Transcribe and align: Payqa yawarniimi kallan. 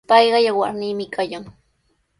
Payqa 0.09 0.39
yawarniimi 0.47 1.05
kallan. 1.19 1.45